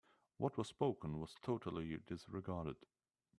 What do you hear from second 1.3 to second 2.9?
totally disregarded.